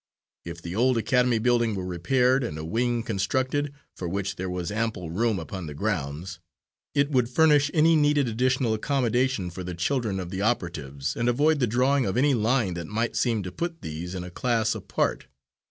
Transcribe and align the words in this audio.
If 0.45 0.63
the 0.63 0.75
old 0.75 0.97
academy 0.97 1.37
building 1.37 1.75
were 1.75 1.85
repaired, 1.85 2.43
and 2.43 2.57
a 2.57 2.65
wing 2.65 3.03
constructed, 3.03 3.71
for 3.95 4.09
which 4.09 4.35
there 4.35 4.49
was 4.49 4.71
ample 4.71 5.11
room 5.11 5.37
upon 5.37 5.67
the 5.67 5.75
grounds, 5.75 6.39
it 6.95 7.11
would 7.11 7.29
furnish 7.29 7.69
any 7.71 7.95
needed 7.95 8.27
additional 8.27 8.73
accommodation 8.73 9.51
for 9.51 9.63
the 9.63 9.75
children 9.75 10.19
of 10.19 10.31
the 10.31 10.41
operatives, 10.41 11.15
and 11.15 11.29
avoid 11.29 11.59
the 11.59 11.67
drawing 11.67 12.07
of 12.07 12.17
any 12.17 12.33
line 12.33 12.73
that 12.73 12.87
might 12.87 13.15
seem 13.15 13.43
to 13.43 13.51
put 13.51 13.83
these 13.83 14.15
in 14.15 14.23
a 14.23 14.31
class 14.31 14.73
apart. 14.73 15.27